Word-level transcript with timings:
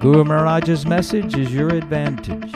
Guru 0.00 0.22
Maharaj's 0.22 0.86
message 0.86 1.36
is 1.36 1.52
your 1.52 1.70
advantage. 1.70 2.54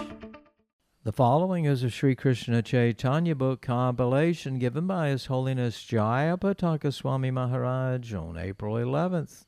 The 1.02 1.10
following 1.10 1.64
is 1.64 1.82
a 1.82 1.90
Sri 1.90 2.14
Krishna 2.14 2.62
Chaitanya 2.62 3.34
book 3.34 3.60
compilation 3.60 4.60
given 4.60 4.86
by 4.86 5.08
His 5.08 5.26
Holiness 5.26 5.84
Jayapataka 5.84 6.94
Swami 6.94 7.32
Maharaj 7.32 8.14
on 8.14 8.38
April 8.38 8.76
11th, 8.76 9.46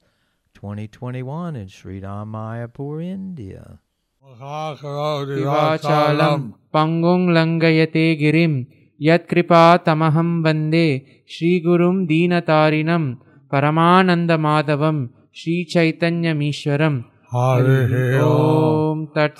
2021 0.54 1.54
in 1.54 1.68
Sri 1.68 2.00
Mayapur, 2.00 3.00
India. 3.00 3.78
Divachalam 4.24 6.54
Pangong 6.74 7.28
Langayate 7.28 8.20
Girim 8.20 8.66
Yatkripa 9.00 9.84
Tamaham 9.84 10.42
Vande 10.42 11.06
Sri 11.26 11.62
Gurum 11.64 12.08
Dinatarinam 12.08 13.18
Paramananda 13.48 14.36
Madhavam 14.36 15.10
Sri 15.30 15.64
Chaitanya 15.64 16.34
Mishwaram 16.34 17.04
Hare 17.34 18.20
Om 18.22 19.08
Tat. 19.12 19.36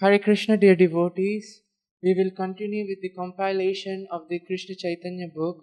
Hare 0.00 0.18
Krishna, 0.18 0.58
dear 0.58 0.76
devotees. 0.76 1.62
We 2.02 2.12
will 2.12 2.30
continue 2.32 2.84
with 2.86 3.00
the 3.00 3.08
compilation 3.10 4.06
of 4.10 4.28
the 4.28 4.38
Krishna 4.40 4.74
Chaitanya 4.74 5.28
book. 5.34 5.62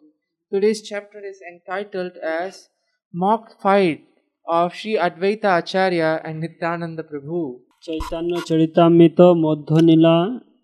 Today's 0.51 0.81
chapter 0.81 1.19
is 1.23 1.39
entitled 1.47 2.13
as 2.17 2.69
Mock 3.13 3.61
Fight 3.61 4.05
of 4.47 4.73
Sri 4.73 4.95
Advaita 4.97 5.59
Acharya 5.59 6.19
and 6.23 6.41
Nityananda 6.41 7.03
Prabhu. 7.03 7.43
Chaitanya 7.87 8.31
Charitamrita 8.49 9.19
Madhyalila 9.45 10.15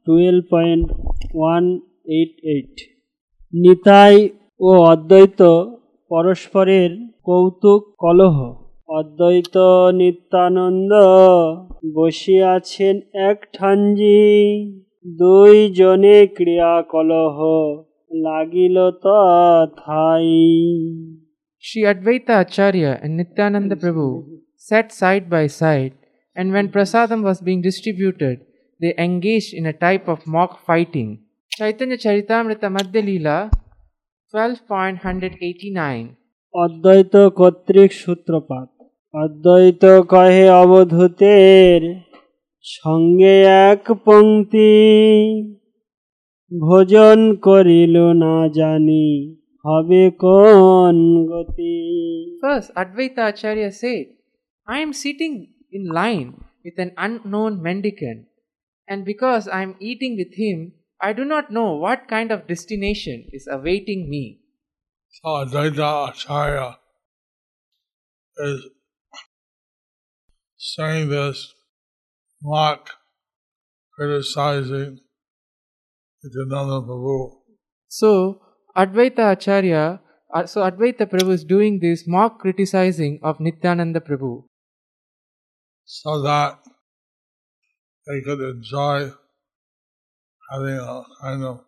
twelve 0.05 0.44
point 0.53 0.88
one 1.38 1.63
eight 2.16 2.33
eight 2.53 2.73
Nitai 3.53 4.16
ও 4.59 4.69
অদ্বৈত 4.91 5.41
পরস্পরের 6.11 6.91
কৌতুক 7.27 7.81
কলহ 8.03 8.38
অদ্বৈত 8.89 9.55
নিত্যানন্দ 10.00 10.91
বসিয়াছেন 11.95 12.95
এক 13.30 13.39
ঠাঞ্জি 13.58 14.23
দুই 15.19 15.55
জনে 15.80 16.17
ক্রিয়া 16.38 16.75
কলহ 16.91 17.38
লাগিল 18.25 18.78
তথাই 19.03 20.31
Sri 21.63 21.81
Advaita 21.91 22.33
Acharya 22.44 22.91
and 23.03 23.13
Nityananda 23.19 23.75
Prabhu 23.75 24.09
sat 24.67 24.88
side 24.91 25.25
by 25.36 25.45
side, 25.61 25.94
and 26.36 26.47
when 26.56 26.67
prasadam 26.75 27.22
was 27.30 27.38
being 27.47 27.61
distributed, 27.69 28.38
they 28.80 28.94
engaged 29.08 29.52
in 29.59 29.66
a 29.66 29.80
type 29.86 30.06
of 30.13 30.19
mock 30.28 30.52
fighting. 30.67 31.09
Chaitanya 31.52 31.97
Charitamrita 32.03 32.67
Madhya 32.75 33.02
Leela 33.08 33.38
12.189 34.33 36.06
অদ্বৈত 36.53 37.16
কর্তৃক 37.39 37.91
সূত্রপাত 38.03 38.75
অদ্বৈত 39.23 39.83
কহে 40.11 40.45
অবধূতের 40.61 41.81
সঙ্গে 42.66 43.35
এক 43.69 43.83
পংক্তি 44.05 44.73
ভোজন 46.52 47.19
করিল 47.47 47.95
না 48.23 48.35
জানি 48.59 49.07
হবে 49.66 50.03
কোন 50.23 50.97
গতি 51.31 51.78
First, 52.44 52.69
Advaita 52.81 53.23
Acharya 53.31 53.72
said, 53.81 54.06
I 54.67 54.78
am 54.85 54.91
sitting 55.03 55.35
in 55.78 55.84
line 56.00 56.29
with 56.66 56.78
an 56.85 56.91
unknown 57.06 57.53
mendicant, 57.67 58.22
and 58.88 59.00
because 59.11 59.44
I 59.57 59.59
am 59.67 59.73
eating 59.90 60.13
with 60.22 60.34
him, 60.44 60.57
I 61.07 61.09
do 61.19 61.23
not 61.34 61.45
know 61.56 61.69
what 61.85 62.00
kind 62.13 62.29
of 62.35 62.40
destination 62.53 63.17
is 63.38 63.45
awaiting 63.57 64.01
me. 64.13 64.25
So 65.16 65.28
Advaita 65.44 65.90
Acharya 66.09 66.69
is 68.38 68.59
saying 70.74 71.09
this 71.09 71.53
mock 72.42 72.90
criticizing 73.94 75.00
Nityananda 76.24 76.81
Prabhu. 76.88 77.18
So, 77.88 78.42
Advaita 78.76 79.31
Acharya, 79.34 80.02
uh, 80.34 80.46
so 80.46 80.62
Advaita 80.62 81.06
Prabhu 81.12 81.31
is 81.31 81.44
doing 81.44 81.80
this 81.80 82.06
mock 82.08 82.40
criticizing 82.40 83.20
of 83.24 83.40
Nityananda 83.40 84.00
Prabhu 84.00 84.44
so 85.86 86.22
that 86.24 86.59
they 88.08 88.22
could 88.22 88.42
enjoy 88.42 89.12
having 90.52 90.78
a 90.78 91.03
kind 91.22 91.44
of 91.44 91.59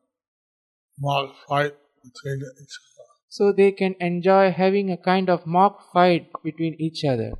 mock 0.99 1.35
fight 1.47 1.75
between 2.03 2.41
each 2.61 2.77
other. 2.81 3.07
so 3.29 3.53
they 3.55 3.71
can 3.71 3.95
enjoy 3.99 4.51
having 4.51 4.91
a 4.91 4.97
kind 4.97 5.29
of 5.29 5.45
mock 5.45 5.81
fight 5.93 6.31
between 6.43 6.75
each 6.79 7.03
other. 7.05 7.31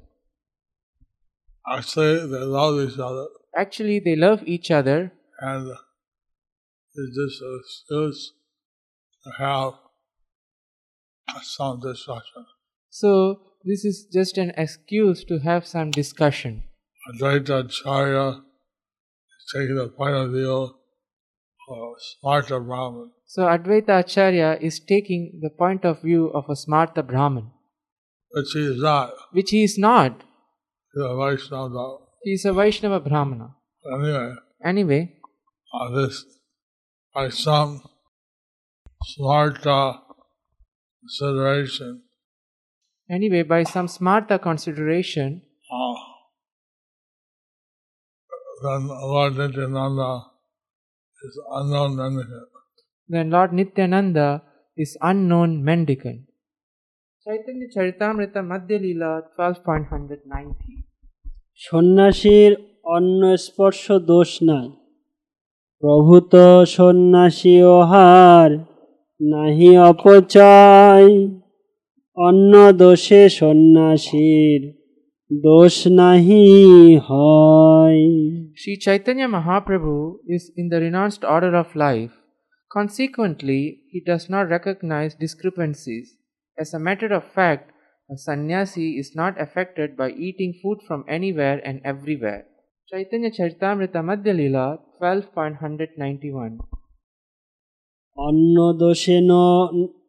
Actually, 1.70 2.20
they 2.28 2.44
love 2.46 2.80
each 2.80 3.00
other, 3.00 3.28
Actually, 3.56 4.00
they 4.00 4.16
love 4.16 4.42
each 4.46 4.70
other, 4.72 5.12
and 5.40 5.72
it's 6.96 7.16
just 7.18 7.42
an 7.42 7.60
excuse 7.62 8.34
to 9.24 9.32
have 9.44 9.74
some 11.44 11.80
discussion. 11.80 12.46
so 12.90 13.42
this 13.66 13.84
is 13.84 14.08
just 14.14 14.38
an 14.38 14.52
excuse 14.56 15.24
to 15.26 15.40
have 15.40 15.66
some 15.66 15.92
discussion. 15.92 16.64
Advaita 17.12 17.66
Acharya 17.66 18.28
is 18.30 19.44
uh, 19.56 19.60
taking 19.60 19.76
the 19.76 19.88
point 19.90 20.16
of 20.16 20.32
view 20.32 20.52
of 21.70 21.96
Smarta 22.24 22.64
Brahman, 22.66 23.12
So, 23.26 23.42
Advaita 23.44 24.00
Acharya 24.00 24.58
is 24.62 24.80
taking 24.80 25.40
the 25.42 25.50
point 25.50 25.84
of 25.84 26.02
view 26.02 26.28
of 26.28 26.46
a 26.48 26.54
Smarta 26.54 27.06
Brahman, 27.06 27.52
which 28.32 28.52
he 28.54 28.62
is 28.62 28.82
not. 28.82 29.14
which 29.32 29.50
he 29.52 29.64
is 29.64 29.78
not. 29.78 30.24
He's 30.98 31.04
a 31.06 31.16
Vaishnava. 31.16 31.98
He 32.24 32.32
is 32.32 32.46
a 32.46 32.54
Vaishnava 32.54 33.00
Brahmana. 33.00 33.56
Anyway, 33.94 34.34
Anyway, 34.66 35.14
uh, 35.72 35.90
this 35.96 36.26
by 37.14 37.30
some 37.30 37.82
Smarta 39.12 40.00
consideration, 41.02 42.02
anyway, 43.12 43.44
by 43.44 43.64
some 43.64 43.86
Smarta 43.88 44.42
consideration, 44.42 45.44
uh, 45.72 45.94
then 48.64 48.88
Lord 48.88 49.38
Nityananda 49.38 50.24
is 51.24 51.40
unknown 51.52 51.96
mendicant. 51.96 52.50
then 53.08 53.30
Lord 53.30 53.54
Nityananda 53.54 54.42
is 54.76 54.98
unknown 55.02 55.64
mendicant. 55.64 56.22
Chaitanya 57.24 57.68
Charitamrita 57.76 58.42
Madhya 58.52 58.80
Leela 58.82 59.22
12.190 59.38 60.87
সন্ন্যাসীর 61.62 62.52
অন্ন 62.96 63.22
স্পর্শ 63.46 63.84
দোষ 64.12 64.32
নাই 64.50 64.68
প্রভু 65.84 66.16
তো 66.32 66.48
সন্ন্যাসী 66.76 67.56
ওহার 67.76 68.50
নাহি 69.22 69.72
অপচয় 69.90 71.10
অন্য 72.18 72.54
দোষে 72.82 73.22
সন্ন্যাসীর 73.40 74.62
দোষ 75.32 75.76
নাহি 76.00 76.46
হয় 77.08 78.04
Sri 78.60 78.74
Chaitanya 78.86 79.28
Mahaprabhu 79.36 79.98
is 80.36 80.44
in 80.60 80.66
the 80.70 80.80
renounced 80.86 81.24
order 81.36 81.54
of 81.62 81.70
life. 81.88 82.14
Consequently, 82.72 83.62
he 83.92 84.00
does 84.12 84.24
not 84.34 84.46
recognize 84.56 85.12
discrepancies. 85.16 86.08
As 86.58 86.70
a 86.74 86.84
matter 86.88 87.10
of 87.20 87.24
fact, 87.38 87.66
a 88.11 88.17
sannyasi 88.17 88.99
is 88.99 89.15
not 89.15 89.41
affected 89.41 89.97
by 89.97 90.11
eating 90.11 90.53
food 90.63 90.79
from 90.87 91.05
anywhere 91.09 91.61
and 91.65 91.81
everywhere. 91.85 92.47
Chaitanya 92.89 93.31
Charitamrita 93.31 94.01
Madhya 94.03 94.35
Leela 94.35 94.67
12.191 95.01 96.59
অন্য 98.17 98.57
দোষে 98.83 99.19
ন 99.31 99.33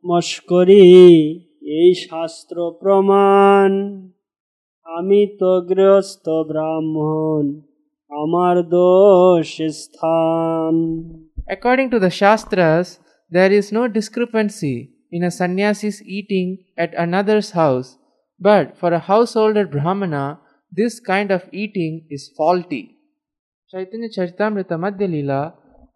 মস্করি 0.09 0.87
এই 1.77 1.89
শাস্ত্র 2.05 2.57
প্রমাণ 2.81 3.69
আমি 4.85 5.21
তো 5.39 5.51
গৃহস্থ 5.69 6.25
ব্রাহ্মণ 6.49 7.43
আমার 8.11 8.55
দোষ 8.77 9.49
স্থান 9.83 10.75
According 11.55 11.87
to 11.93 11.97
the 12.05 12.11
Shastras, 12.19 12.87
there 13.31 13.51
is 13.59 13.65
no 13.77 13.83
discrepancy 13.97 14.77
In 15.12 15.22
a 15.24 15.30
sannyasi's 15.30 16.02
eating 16.02 16.64
at 16.76 16.94
another's 16.94 17.50
house, 17.52 17.96
but 18.40 18.76
for 18.78 18.92
a 18.92 18.98
householder 19.00 19.66
Brahmana, 19.66 20.40
this 20.72 21.00
kind 21.00 21.30
of 21.30 21.42
eating 21.52 22.06
is 22.10 22.30
faulty. 22.36 22.96
Chaitanya 23.70 24.08
Charitamrita 24.08 24.76
Madhya 24.78 25.08
Lila 25.08 25.40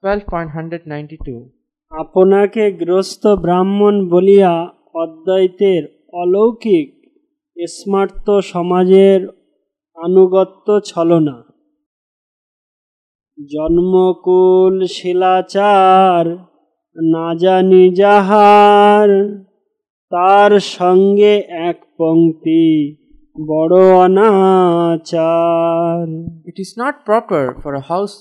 12.192 0.02 1.40
আপনাকে 1.92 2.64
গ্রস্ত 2.82 3.24
ব্রাহ্মণ 3.44 3.94
বলিয়া 4.12 4.52
অদ্বৈতের 5.02 5.82
অলৌকিক 6.20 6.88
স্মার্ত 7.58 8.26
সমাজের 8.52 9.20
আনুগত্য 9.96 10.66
ছলনা 10.90 11.36
জন্মকুল 13.38 14.74
শিলাচার 14.96 16.24
না 16.96 17.26
জানি 17.42 17.84
যাহার 18.00 19.08
তার 20.12 20.52
সঙ্গে 20.76 21.32
এক 21.68 21.78
পংক্তি 22.00 22.66
বড় 23.50 23.78
অনাচার 24.04 26.06
It 26.50 26.56
is 26.64 26.72
not 26.82 26.94
proper 27.08 27.44
for 27.62 27.72
a 27.82 27.84
house 27.92 28.16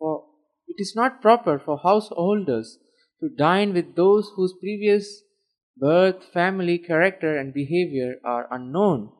for 0.00 0.14
it 0.72 0.78
is 0.84 0.92
not 1.00 1.12
proper 1.24 1.54
for 1.64 1.74
householders 1.88 2.68
to 3.20 3.26
dine 3.44 3.70
with 3.76 3.88
those 4.02 4.24
whose 4.34 4.52
previous 4.64 5.04
birth, 5.76 6.24
family, 6.32 6.78
character, 6.78 7.36
and 7.40 7.52
behavior 7.54 8.16
are 8.24 8.48
unknown. 8.50 9.10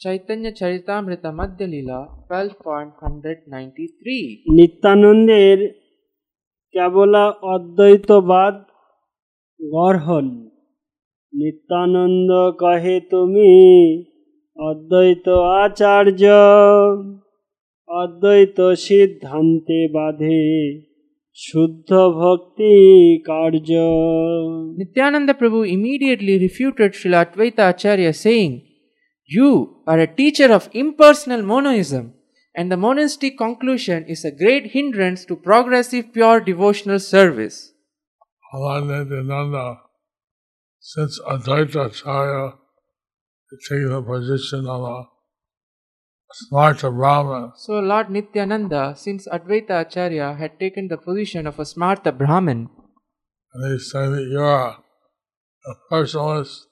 Chaitanya 0.00 0.52
Charitamrita 0.52 1.30
Madhya 1.40 1.66
Lila 1.74 2.00
12.193 2.28 4.58
নিত্যানন্দের 4.58 5.58
কেবলা 6.74 7.24
অদ্বৈতবাদ 7.54 8.54
গর্হন 9.60 10.26
নিত্যানন্দ 11.32 12.30
কহে 12.60 12.96
তুমি 13.10 13.52
অদ্বৈত 14.56 15.26
আচার্য 15.62 16.22
অদ্বৈত 17.88 18.58
সিদ্ধান্তে 18.86 19.80
বাধে 19.94 20.42
শুদ্ধ 21.38 21.90
ভক্তি 22.20 22.74
কার্য 23.30 23.70
Nityananda 24.80 25.34
Prabhu 25.34 25.60
immediately 25.76 26.34
refuted 26.38 26.90
Srila 26.92 27.20
Advaita 27.26 27.62
Acharya 27.72 28.12
saying, 28.14 28.52
You 29.30 29.50
are 29.86 30.00
a 30.00 30.12
teacher 30.18 30.48
of 30.52 30.68
impersonal 30.74 31.42
monoism, 31.42 32.04
and 32.54 32.70
the 32.70 32.76
monistic 32.76 33.38
conclusion 33.38 34.04
is 34.06 34.24
a 34.24 34.30
great 34.30 34.72
hindrance 34.72 35.24
to 35.24 35.36
progressive 35.36 36.12
pure 36.12 36.40
devotional 36.40 36.98
service. 36.98 37.72
Nanda, 38.52 39.78
since 40.80 41.18
Advaita 41.20 41.86
Acharya 41.86 42.54
taking 43.68 43.88
the 43.88 44.02
position 44.02 44.66
of 44.66 44.82
a 44.82 45.04
Smarta 46.50 46.94
Brahman, 46.94 47.52
So 47.56 47.78
Lord 47.80 48.10
Nityananda, 48.10 48.94
since 48.96 49.28
Advaita 49.28 49.82
Acharya 49.82 50.34
had 50.34 50.58
taken 50.58 50.88
the 50.88 50.96
position 50.96 51.46
of 51.46 51.58
a 51.58 51.62
Smarta 51.62 52.16
Brahmin, 52.16 52.68
and 53.54 53.72
he's 53.72 53.90
saying 53.90 54.12
that 54.12 54.28
you're 54.30 54.44
a 54.46 55.74
personalist, 55.90 56.64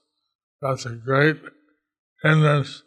that's 0.60 0.86
a 0.86 0.90
great 0.90 1.36
hindrance 2.22 2.82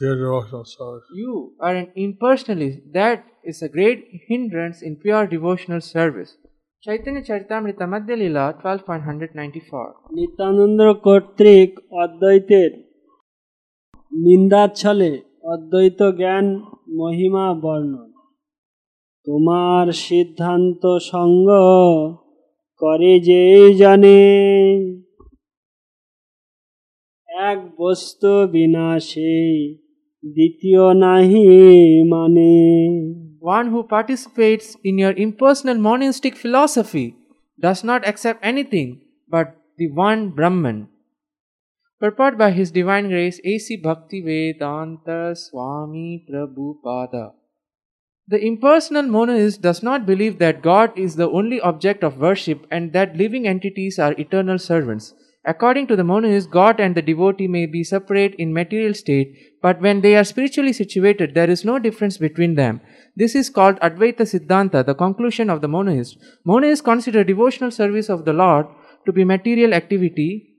you 0.00 1.54
are 1.58 1.74
an 1.74 1.88
impersonalist, 1.96 2.92
that 2.92 3.24
is 3.44 3.62
a 3.62 3.68
great 3.68 4.04
hindrance 4.28 4.82
in 4.82 4.96
pure 4.96 5.26
devotional 5.26 5.80
service. 5.80 6.36
Chaitanya 6.82 7.22
Charitamrita 7.22 7.86
Madhya 7.88 8.16
Lila 8.16 8.44
12.194 8.62 9.92
Nityananda 10.16 10.80
কর্তৃক 11.06 11.70
অদ্বৈতের 12.02 12.70
নিন্দাচ্ছলে 14.12 15.12
অদ্বৈত 15.52 16.00
জ্ঞান 16.20 16.46
মহিমা 16.98 17.46
বর্ণন 17.62 18.10
তোমার 19.26 19.86
সিদ্ধান্ত 20.06 20.82
সঙ্গ 21.12 21.48
করে 22.82 23.12
যে 23.28 23.42
জানে 23.74 24.18
এক 27.48 27.58
বস্তু 27.78 28.32
বিনাশে 28.52 29.34
দ্বিতীয় 30.37 30.83
নাহি 31.05 31.45
মানে 32.13 32.51
One 33.57 33.67
who 33.71 33.79
participates 33.95 34.67
in 34.89 34.95
your 35.03 35.15
impersonal 35.25 35.77
monistic 35.87 36.35
philosophy 36.43 37.07
does 37.65 37.79
not 37.89 38.01
accept 38.09 38.39
anything 38.51 38.89
but 39.33 39.47
the 39.79 39.87
one 40.07 40.21
Brahman. 40.37 40.79
Purport 42.01 42.33
by 42.37 42.49
His 42.51 42.69
Divine 42.71 43.07
Grace 43.09 43.39
A.C. 43.51 43.77
Bhakti 43.77 44.19
Vedanta 44.27 45.19
Swami 45.35 46.25
Prabhupada. 46.27 47.25
The 48.27 48.43
impersonal 48.43 49.03
monoist 49.03 49.61
does 49.61 49.83
not 49.83 50.05
believe 50.05 50.39
that 50.39 50.61
God 50.61 50.97
is 50.97 51.15
the 51.15 51.29
only 51.29 51.59
object 51.61 52.03
of 52.03 52.19
worship 52.19 52.65
and 52.71 52.93
that 52.93 53.17
living 53.17 53.47
entities 53.47 53.99
are 53.99 54.13
eternal 54.13 54.57
servants. 54.57 55.13
According 55.48 55.86
to 55.86 55.96
the 55.96 56.02
monoist, 56.02 56.50
God 56.50 56.80
and 56.80 56.96
the 56.96 57.02
devotee 57.02 57.46
may 57.46 57.66
be 57.66 57.84
separate 57.84 58.34
in 58.34 58.52
material 58.52 58.94
state, 58.94 59.60
but 59.62 59.80
when 59.80 60.00
they 60.00 60.16
are 60.16 60.24
spiritually 60.24 60.72
situated, 60.72 61.34
there 61.34 61.48
is 61.48 61.64
no 61.64 61.78
difference 61.78 62.18
between 62.18 62.56
them. 62.56 62.80
This 63.14 63.36
is 63.36 63.48
called 63.48 63.78
Advaita 63.78 64.22
Siddhanta, 64.22 64.84
the 64.84 64.94
conclusion 64.94 65.48
of 65.48 65.60
the 65.60 65.68
monoist. 65.68 66.18
Monists 66.44 66.82
consider 66.82 67.22
devotional 67.22 67.70
service 67.70 68.08
of 68.08 68.24
the 68.24 68.32
Lord 68.32 68.66
to 69.06 69.12
be 69.12 69.22
material 69.24 69.72
activity. 69.72 70.56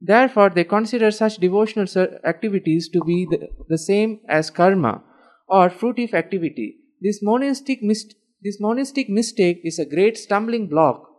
Therefore, 0.00 0.50
they 0.50 0.62
consider 0.62 1.10
such 1.10 1.38
devotional 1.38 1.88
activities 2.24 2.88
to 2.90 3.00
be 3.04 3.26
the, 3.28 3.48
the 3.68 3.78
same 3.78 4.20
as 4.28 4.50
karma 4.50 5.02
or 5.48 5.70
fruitive 5.70 6.14
activity. 6.14 6.76
This 7.00 7.20
monistic, 7.20 7.80
this 7.88 8.60
monastic 8.60 9.08
mistake 9.08 9.60
is 9.64 9.80
a 9.80 9.84
great 9.84 10.16
stumbling 10.16 10.68
block 10.68 11.10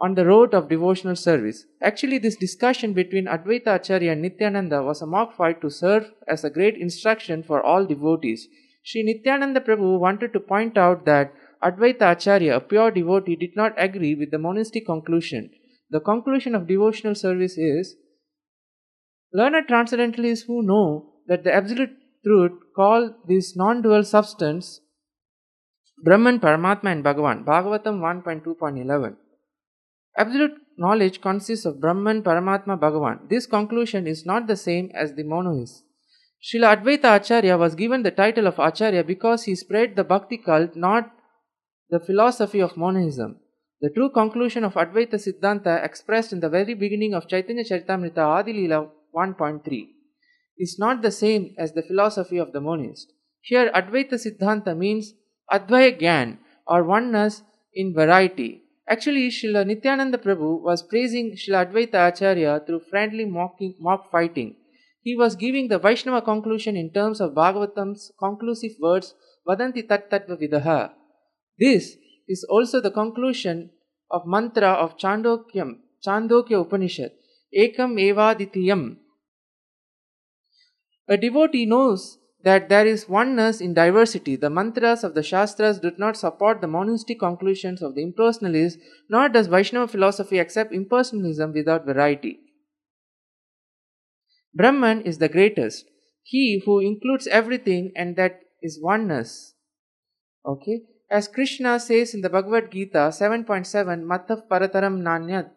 on 0.00 0.14
the 0.14 0.26
road 0.26 0.54
of 0.54 0.68
devotional 0.68 1.16
service. 1.16 1.64
Actually, 1.82 2.18
this 2.18 2.36
discussion 2.36 2.92
between 2.92 3.26
Advaita 3.26 3.76
Acharya 3.76 4.12
and 4.12 4.22
Nityananda 4.22 4.82
was 4.82 5.00
a 5.02 5.06
mock 5.06 5.36
fight 5.36 5.60
to 5.60 5.70
serve 5.70 6.10
as 6.28 6.44
a 6.44 6.50
great 6.50 6.76
instruction 6.76 7.42
for 7.42 7.62
all 7.62 7.86
devotees. 7.86 8.48
Sri 8.82 9.02
Nityananda 9.02 9.60
Prabhu 9.60 9.98
wanted 9.98 10.32
to 10.32 10.40
point 10.40 10.76
out 10.76 11.04
that 11.06 11.32
Advaita 11.62 12.12
Acharya, 12.12 12.56
a 12.56 12.60
pure 12.60 12.90
devotee, 12.90 13.36
did 13.36 13.56
not 13.56 13.72
agree 13.78 14.14
with 14.14 14.30
the 14.30 14.38
monistic 14.38 14.84
conclusion. 14.84 15.50
The 15.90 16.00
conclusion 16.00 16.54
of 16.54 16.66
devotional 16.66 17.14
service 17.14 17.56
is 17.56 17.96
Learned 19.36 19.66
transcendentalists 19.66 20.46
who 20.46 20.62
know 20.62 21.14
that 21.26 21.42
the 21.42 21.52
absolute 21.52 21.90
truth 22.24 22.52
call 22.76 23.10
this 23.26 23.56
non 23.56 23.82
dual 23.82 24.04
substance 24.04 24.80
Brahman, 26.04 26.38
Paramatma, 26.38 26.92
and 26.92 27.04
Bhagavan. 27.04 27.44
Bhagavatam 27.44 27.98
1.2.11. 28.00 29.16
Absolute 30.16 30.54
knowledge 30.76 31.20
consists 31.20 31.66
of 31.66 31.80
Brahman, 31.80 32.22
Paramatma, 32.22 32.78
Bhagavan. 32.78 33.28
This 33.28 33.46
conclusion 33.46 34.06
is 34.06 34.24
not 34.24 34.46
the 34.46 34.56
same 34.56 34.90
as 34.94 35.14
the 35.14 35.24
monoist. 35.24 35.84
Srila 36.42 36.76
Advaita 36.76 37.16
Acharya 37.16 37.56
was 37.56 37.74
given 37.74 38.02
the 38.02 38.10
title 38.10 38.46
of 38.46 38.58
Acharya 38.58 39.02
because 39.02 39.44
he 39.44 39.54
spread 39.54 39.96
the 39.96 40.04
Bhakti 40.04 40.36
cult, 40.36 40.76
not 40.76 41.10
the 41.90 42.00
philosophy 42.00 42.60
of 42.60 42.76
monism. 42.76 43.36
The 43.80 43.90
true 43.90 44.10
conclusion 44.10 44.62
of 44.64 44.74
Advaita 44.74 45.14
Siddhanta 45.14 45.84
expressed 45.84 46.32
in 46.32 46.40
the 46.40 46.48
very 46.48 46.74
beginning 46.74 47.14
of 47.14 47.28
Chaitanya 47.28 47.64
Charitamrita 47.64 48.18
Adi 48.18 48.52
Leela 48.52 48.88
1.3 49.14 49.88
is 50.58 50.76
not 50.78 51.02
the 51.02 51.10
same 51.10 51.54
as 51.58 51.72
the 51.72 51.82
philosophy 51.82 52.38
of 52.38 52.52
the 52.52 52.60
monist. 52.60 53.12
Here, 53.40 53.70
Advaita 53.74 54.14
Siddhanta 54.14 54.76
means 54.76 55.14
Advaya 55.50 55.98
Gyan 56.00 56.38
or 56.66 56.84
oneness 56.84 57.42
in 57.74 57.94
variety. 57.94 58.63
Actually, 58.86 59.28
Srila 59.28 59.66
Nityananda 59.66 60.18
Prabhu 60.18 60.60
was 60.60 60.82
praising 60.82 61.32
Srila 61.32 61.66
Advaita 61.66 62.08
Acharya 62.08 62.62
through 62.66 62.80
friendly 62.90 63.24
mocking, 63.24 63.74
mock 63.80 64.10
fighting. 64.10 64.56
He 65.00 65.16
was 65.16 65.36
giving 65.36 65.68
the 65.68 65.78
Vaishnava 65.78 66.22
conclusion 66.22 66.76
in 66.76 66.90
terms 66.92 67.20
of 67.20 67.32
Bhagavatam's 67.32 68.12
conclusive 68.18 68.72
words 68.80 69.14
Vadanti 69.46 69.86
Tat 69.88 70.10
Tattva 70.10 70.36
Vidaha. 70.40 70.90
This 71.58 71.96
is 72.28 72.44
also 72.44 72.80
the 72.80 72.90
conclusion 72.90 73.70
of 74.10 74.26
mantra 74.26 74.72
of 74.72 74.96
Chandokyam, 74.98 75.78
Chandogya 76.06 76.60
Upanishad, 76.60 77.12
Ekam 77.56 77.98
Evadvitiyam. 77.98 78.96
A 81.08 81.16
devotee 81.16 81.66
knows 81.66 82.18
that 82.44 82.68
there 82.68 82.86
is 82.86 83.08
oneness 83.08 83.60
in 83.60 83.74
diversity. 83.74 84.36
The 84.36 84.50
mantras 84.50 85.02
of 85.02 85.14
the 85.14 85.22
Shastras 85.22 85.78
do 85.78 85.90
not 85.98 86.16
support 86.16 86.60
the 86.60 86.68
monistic 86.68 87.18
conclusions 87.18 87.82
of 87.82 87.94
the 87.94 88.04
impersonalists, 88.04 88.76
nor 89.08 89.28
does 89.28 89.46
Vaishnava 89.46 89.88
philosophy 89.88 90.38
accept 90.38 90.72
impersonalism 90.72 91.54
without 91.54 91.86
variety. 91.86 92.38
Brahman 94.54 95.02
is 95.02 95.18
the 95.18 95.28
greatest, 95.28 95.86
he 96.22 96.62
who 96.64 96.80
includes 96.80 97.26
everything 97.26 97.92
and 97.96 98.16
that 98.16 98.40
is 98.62 98.80
oneness. 98.80 99.54
Okay? 100.46 100.82
As 101.10 101.28
Krishna 101.28 101.80
says 101.80 102.14
in 102.14 102.20
the 102.20 102.30
Bhagavad 102.30 102.70
Gita 102.70 103.10
7.7, 103.10 104.04
Mattav 104.04 104.48
Parataram 104.48 105.02
Nanyat, 105.02 105.50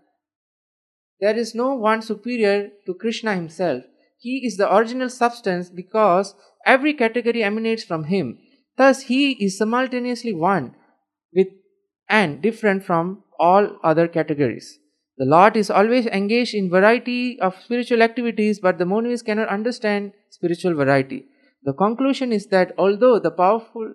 there 1.19 1.35
is 1.35 1.53
no 1.55 1.75
one 1.75 2.01
superior 2.01 2.69
to 2.85 2.93
Krishna 2.93 3.35
himself. 3.35 3.83
He 4.17 4.45
is 4.45 4.57
the 4.57 4.73
original 4.73 5.09
substance 5.09 5.69
because 5.69 6.35
every 6.65 6.93
category 6.93 7.43
emanates 7.43 7.83
from 7.83 8.05
Him. 8.05 8.39
Thus, 8.77 9.03
He 9.03 9.31
is 9.43 9.57
simultaneously 9.57 10.33
one 10.33 10.75
with 11.33 11.47
and 12.09 12.41
different 12.41 12.83
from 12.83 13.23
all 13.39 13.77
other 13.83 14.07
categories. 14.07 14.79
The 15.17 15.25
Lord 15.25 15.57
is 15.57 15.71
always 15.71 16.05
engaged 16.05 16.53
in 16.53 16.69
variety 16.69 17.39
of 17.39 17.59
spiritual 17.63 18.03
activities, 18.03 18.59
but 18.59 18.77
the 18.77 18.85
monasteries 18.85 19.23
cannot 19.23 19.49
understand 19.49 20.13
spiritual 20.29 20.75
variety. 20.75 21.25
The 21.63 21.73
conclusion 21.73 22.31
is 22.31 22.47
that 22.47 22.73
although 22.77 23.19
the 23.19 23.31
powerful 23.31 23.93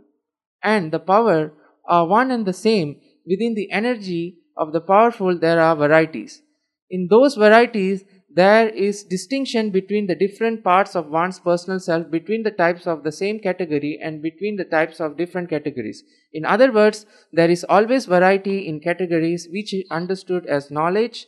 and 0.63 0.93
the 0.93 0.99
power 0.99 1.53
are 1.87 2.07
one 2.07 2.31
and 2.31 2.45
the 2.45 2.53
same, 2.53 3.01
within 3.27 3.55
the 3.55 3.71
energy 3.71 4.39
of 4.57 4.73
the 4.73 4.81
powerful 4.81 5.39
there 5.39 5.61
are 5.61 5.77
varieties. 5.77 6.43
In 6.91 7.09
those 7.09 7.37
varieties, 7.37 8.05
there 8.35 8.69
is 8.69 9.05
distinction 9.05 9.71
between 9.71 10.07
the 10.07 10.15
different 10.15 10.65
parts 10.65 10.95
of 10.95 11.09
one's 11.09 11.39
personal 11.39 11.79
self, 11.81 12.11
between 12.11 12.43
the 12.43 12.51
types 12.51 12.87
of 12.87 13.03
the 13.03 13.13
same 13.13 13.39
category, 13.41 13.99
and 14.03 14.23
between 14.23 14.57
the 14.57 14.65
types 14.65 15.01
of 15.01 15.17
different 15.17 15.51
categories. 15.51 16.03
In 16.33 16.45
other 16.45 16.73
words, 16.73 17.05
there 17.33 17.51
is 17.51 17.65
always 17.65 18.07
variety 18.07 18.67
in 18.67 18.81
categories 18.81 19.49
which 19.51 19.75
is 19.75 19.85
understood 19.91 20.47
as 20.47 20.71
knowledge, 20.71 21.27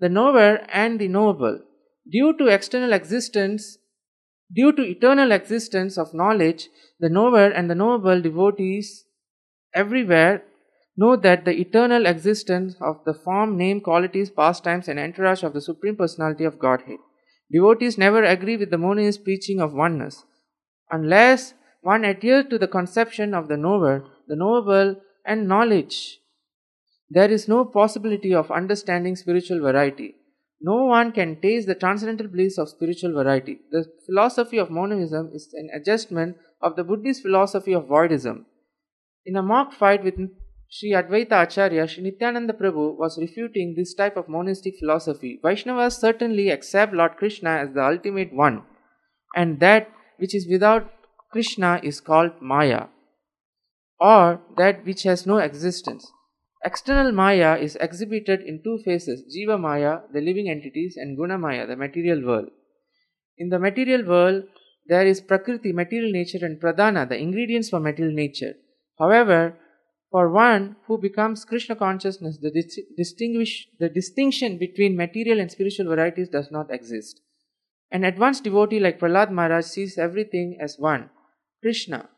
the 0.00 0.08
knower, 0.08 0.64
and 0.72 0.98
the 0.98 1.08
knowable. 1.08 1.60
Due 2.10 2.36
to 2.38 2.48
external 2.48 2.92
existence, 2.92 3.78
due 4.52 4.72
to 4.72 4.82
eternal 4.82 5.30
existence 5.30 5.96
of 5.96 6.14
knowledge, 6.14 6.68
the 6.98 7.08
knower 7.08 7.46
and 7.48 7.70
the 7.70 7.74
knowable 7.74 8.20
devotees 8.20 9.04
everywhere 9.74 10.42
know 10.96 11.16
that 11.16 11.44
the 11.44 11.58
eternal 11.58 12.06
existence 12.06 12.76
of 12.80 13.04
the 13.04 13.14
form, 13.14 13.56
name, 13.56 13.80
qualities, 13.80 14.30
pastimes, 14.30 14.88
and 14.88 14.98
entourage 14.98 15.42
of 15.42 15.52
the 15.52 15.60
Supreme 15.60 15.96
Personality 15.96 16.44
of 16.44 16.58
Godhead. 16.58 16.98
Devotees 17.50 17.98
never 17.98 18.22
agree 18.24 18.56
with 18.56 18.70
the 18.70 18.78
monist's 18.78 19.22
preaching 19.22 19.60
of 19.60 19.74
oneness. 19.74 20.24
Unless 20.90 21.54
one 21.82 22.04
adheres 22.04 22.46
to 22.50 22.58
the 22.58 22.68
conception 22.68 23.34
of 23.34 23.48
the 23.48 23.56
knower, 23.56 24.04
the 24.28 24.36
knowable, 24.36 24.96
and 25.26 25.48
knowledge, 25.48 26.20
there 27.10 27.30
is 27.30 27.48
no 27.48 27.64
possibility 27.64 28.34
of 28.34 28.50
understanding 28.50 29.16
spiritual 29.16 29.60
variety. 29.60 30.14
No 30.60 30.84
one 30.84 31.12
can 31.12 31.40
taste 31.40 31.66
the 31.66 31.74
transcendental 31.74 32.28
bliss 32.28 32.56
of 32.58 32.68
spiritual 32.68 33.12
variety. 33.12 33.58
The 33.70 33.84
philosophy 34.06 34.58
of 34.58 34.70
monism 34.70 35.30
is 35.34 35.52
an 35.52 35.68
adjustment 35.74 36.36
of 36.62 36.76
the 36.76 36.84
Buddhist 36.84 37.22
philosophy 37.22 37.74
of 37.74 37.84
voidism. 37.84 38.44
In 39.26 39.36
a 39.36 39.42
mock 39.42 39.72
fight 39.72 40.02
with 40.02 40.14
Sri 40.76 40.90
Advaita 40.90 41.40
Acharya, 41.40 41.86
Sri 41.86 42.02
Nityananda 42.02 42.52
Prabhu 42.52 42.98
was 42.98 43.16
refuting 43.16 43.74
this 43.76 43.94
type 43.94 44.16
of 44.16 44.28
monistic 44.28 44.74
philosophy. 44.80 45.38
Vaishnavas 45.44 46.00
certainly 46.00 46.48
accept 46.48 46.92
Lord 46.92 47.12
Krishna 47.16 47.50
as 47.50 47.72
the 47.74 47.84
ultimate 47.84 48.34
one, 48.34 48.64
and 49.36 49.60
that 49.60 49.88
which 50.16 50.34
is 50.34 50.48
without 50.50 50.90
Krishna 51.30 51.78
is 51.84 52.00
called 52.00 52.32
Maya, 52.40 52.86
or 54.00 54.40
that 54.56 54.84
which 54.84 55.04
has 55.04 55.24
no 55.26 55.38
existence. 55.38 56.10
External 56.64 57.12
Maya 57.12 57.56
is 57.56 57.76
exhibited 57.76 58.40
in 58.40 58.60
two 58.64 58.80
phases 58.84 59.22
Jiva 59.32 59.60
Maya, 59.60 59.98
the 60.12 60.20
living 60.20 60.50
entities, 60.50 60.96
and 60.96 61.16
Guna 61.16 61.38
Maya, 61.38 61.68
the 61.68 61.76
material 61.76 62.26
world. 62.26 62.48
In 63.38 63.48
the 63.48 63.60
material 63.60 64.04
world, 64.04 64.42
there 64.88 65.06
is 65.06 65.20
Prakriti, 65.20 65.72
material 65.72 66.10
nature, 66.10 66.44
and 66.44 66.60
Pradhana, 66.60 67.08
the 67.08 67.16
ingredients 67.16 67.68
for 67.70 67.78
material 67.78 68.12
nature. 68.12 68.54
However, 68.98 69.56
for 70.14 70.30
one 70.30 70.76
who 70.86 70.96
becomes 70.96 71.44
Krishna 71.44 71.74
consciousness, 71.74 72.38
the, 72.40 72.52
dis- 72.52 72.78
distinguish, 72.96 73.66
the 73.80 73.88
distinction 73.88 74.58
between 74.58 74.96
material 74.96 75.40
and 75.40 75.50
spiritual 75.50 75.86
varieties 75.86 76.28
does 76.28 76.52
not 76.52 76.72
exist. 76.72 77.20
An 77.90 78.04
advanced 78.04 78.44
devotee 78.44 78.78
like 78.78 79.00
Prahlad 79.00 79.32
Maharaj 79.32 79.64
sees 79.64 79.98
everything 79.98 80.56
as 80.60 80.76
one 80.78 81.10
Krishna. 81.60 82.08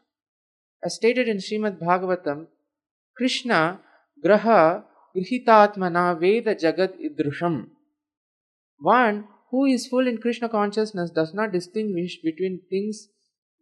As 0.85 0.97
stated 0.97 1.27
in 1.27 1.39
Srimad 1.39 1.81
Bhagavatam, 1.81 2.49
Krishna 3.17 3.81
graha 4.23 4.85
grihitatmana 5.17 6.21
veda 6.21 6.55
jagat 6.55 6.97
idrusham. 7.01 7.69
One 8.79 9.25
who 9.51 9.65
is 9.65 9.87
full 9.87 10.07
in 10.07 10.19
Krishna 10.19 10.51
consciousness 10.51 11.11
does 11.11 11.33
not 11.33 11.51
distinguish 11.51 12.21
between 12.23 12.61
things 12.69 13.09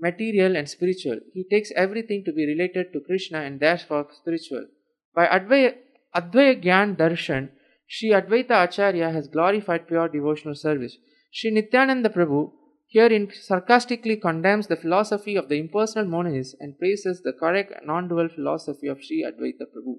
material 0.00 0.56
and 0.56 0.68
spiritual. 0.68 1.18
He 1.32 1.44
takes 1.50 1.72
everything 1.76 2.24
to 2.24 2.32
be 2.32 2.46
related 2.46 2.92
to 2.92 3.00
Krishna 3.00 3.38
and 3.40 3.60
therefore 3.60 4.08
spiritual. 4.12 4.66
By 5.14 5.26
Advaya, 5.26 5.74
Advaya 6.14 6.62
Gyan 6.62 6.96
Darshan, 6.96 7.50
Sri 7.86 8.10
Advaita 8.10 8.64
Acharya 8.64 9.10
has 9.10 9.28
glorified 9.28 9.86
pure 9.86 10.08
devotional 10.08 10.54
service. 10.54 10.96
Sri 11.32 11.50
Nityananda 11.50 12.08
Prabhu 12.08 12.52
herein 12.88 13.30
sarcastically 13.32 14.16
condemns 14.16 14.68
the 14.68 14.76
philosophy 14.76 15.36
of 15.36 15.48
the 15.48 15.58
impersonal 15.58 16.08
monist 16.08 16.56
and 16.60 16.78
praises 16.78 17.22
the 17.22 17.32
correct 17.32 17.72
non-dual 17.84 18.28
philosophy 18.34 18.88
of 18.88 18.98
Sri 19.02 19.24
Advaita 19.28 19.66
Prabhu. 19.72 19.96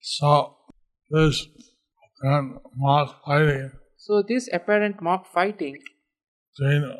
So 0.00 0.56
this 1.10 1.46
apparent 2.04 2.60
mock 2.76 3.24
fighting 3.24 3.70
So 3.96 4.22
this 4.28 4.48
apparent 4.52 5.00
mock 5.00 5.26
fighting 5.32 5.76
between 6.58 6.92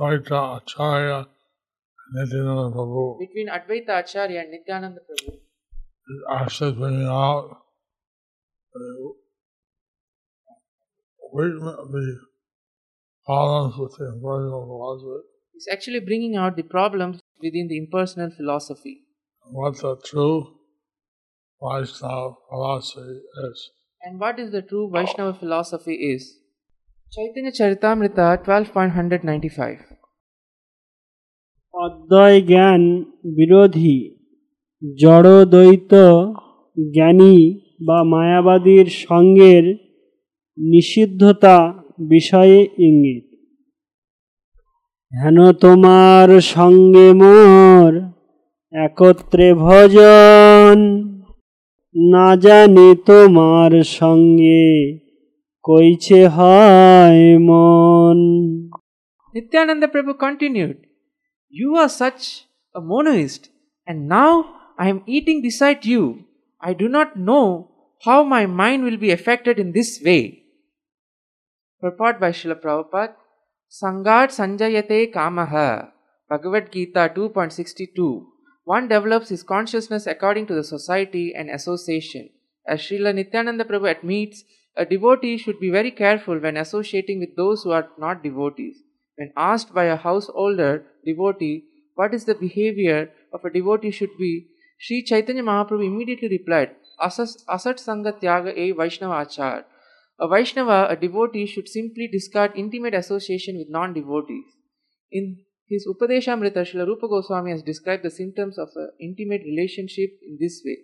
Advaita 0.00 0.60
Acharya 0.60 1.26
Nityananda 2.12 2.76
Prabhu. 2.76 3.18
Between 3.18 3.48
Advaita 3.48 4.00
Acharya 4.00 4.40
and 4.40 4.50
Nityananda 4.50 5.00
Prabhu. 5.00 5.38
Actually 6.30 6.72
bringing 6.72 7.06
out 7.06 7.58
the 8.72 8.98
problems 13.30 13.72
with 13.76 13.92
the 13.98 14.06
impersonal 14.08 14.70
philosophy, 14.70 15.28
is 15.56 15.68
actually 15.70 16.00
bringing 16.00 16.36
out 16.36 16.56
the 16.56 16.62
problems 16.62 17.20
within 17.40 17.68
the 17.68 17.78
impersonal 17.78 18.30
philosophy. 18.30 19.02
What 19.50 19.76
the 19.78 19.96
true 20.04 20.54
Vaishnava 21.60 22.34
philosophy 22.48 23.20
is. 23.50 23.70
and 24.02 24.20
what 24.20 24.38
is 24.38 24.52
the 24.52 24.62
true 24.62 24.90
Vaishnava 24.92 25.34
philosophy 25.38 25.94
is. 25.94 26.38
Chaitanya 27.12 27.50
Charitamrita 27.50 28.44
12.195 28.44 29.97
অদ্বয় 31.72 32.40
জ্ঞান 32.40 33.04
বিরোধী 33.36 34.10
জড়দ্বৈত 35.00 35.94
জ্ঞানী 36.94 37.60
বা 37.86 38.04
মায়াবাদীর 38.04 38.86
সঙ্গের 38.86 39.64
নিষিদ্ধতা 40.58 41.74
বিষয়ে 42.08 42.68
ইঙ্গিত। 42.78 43.28
হেন 45.12 45.52
তোমার 45.52 46.40
সঙ্গে 46.40 47.12
মোর 47.12 47.92
একত্রে 48.72 49.54
ভজন 49.54 50.76
না 51.94 52.36
জানি 52.36 52.94
তোমার 53.06 53.82
সঙ্গে 53.84 54.98
কইছে 55.64 56.28
হয় 56.28 57.38
মন। 57.38 58.18
Nityananda 59.34 59.88
Prabhu 59.88 60.14
continued, 60.18 60.87
You 61.48 61.76
are 61.76 61.88
such 61.88 62.44
a 62.74 62.80
monoist, 62.80 63.48
and 63.86 64.06
now 64.06 64.54
I 64.78 64.88
am 64.88 65.02
eating 65.06 65.40
beside 65.40 65.86
you. 65.86 66.24
I 66.60 66.74
do 66.74 66.88
not 66.88 67.16
know 67.16 67.70
how 68.04 68.22
my 68.22 68.46
mind 68.46 68.84
will 68.84 68.96
be 68.96 69.10
affected 69.10 69.58
in 69.58 69.72
this 69.72 70.00
way. 70.04 70.42
Purport 71.80 72.20
by 72.20 72.32
Srila 72.32 72.60
Prabhupada 72.60 73.14
Sangat 73.70 74.34
Sanjayate 74.34 75.12
Kamaha 75.12 75.90
Bhagavad 76.28 76.70
Gita 76.70 77.10
2.62 77.14 78.26
One 78.64 78.88
develops 78.88 79.30
his 79.30 79.42
consciousness 79.42 80.06
according 80.06 80.46
to 80.48 80.54
the 80.54 80.64
society 80.64 81.32
and 81.34 81.48
association. 81.48 82.28
As 82.66 82.80
Srila 82.80 83.14
Nityananda 83.14 83.64
Prabhu 83.64 83.90
admits, 83.90 84.44
a 84.76 84.84
devotee 84.84 85.38
should 85.38 85.58
be 85.58 85.70
very 85.70 85.90
careful 85.90 86.38
when 86.38 86.56
associating 86.56 87.20
with 87.20 87.36
those 87.36 87.62
who 87.62 87.70
are 87.70 87.88
not 87.98 88.22
devotees. 88.22 88.82
When 89.18 89.32
asked 89.36 89.74
by 89.74 89.86
a 89.86 89.96
householder 89.96 90.84
devotee 91.04 91.64
what 91.96 92.14
is 92.14 92.24
the 92.24 92.36
behavior 92.36 93.10
of 93.32 93.44
a 93.44 93.50
devotee 93.50 93.90
should 93.90 94.16
be, 94.16 94.46
Sri 94.78 95.02
Chaitanya 95.02 95.42
Mahaprabhu 95.42 95.84
immediately 95.84 96.28
replied, 96.28 96.70
Asat 97.00 97.80
Sanga 97.80 98.12
Tyaga 98.12 98.56
e 98.56 98.70
Vaishnava 98.70 99.24
Achar. 99.24 99.64
A 100.20 100.28
Vaishnava, 100.28 100.86
a 100.88 100.94
devotee, 100.94 101.46
should 101.46 101.68
simply 101.68 102.06
discard 102.06 102.52
intimate 102.54 102.94
association 102.94 103.58
with 103.58 103.68
non 103.68 103.92
devotees. 103.92 104.44
In 105.10 105.38
his 105.68 105.86
Upadeshamrita, 105.86 106.62
Srila 106.68 106.86
Rupa 106.86 107.08
Goswami 107.08 107.50
has 107.50 107.62
described 107.62 108.04
the 108.04 108.10
symptoms 108.10 108.56
of 108.56 108.68
an 108.76 108.90
intimate 109.00 109.42
relationship 109.44 110.10
in 110.22 110.38
this 110.40 110.62
way. 110.64 110.78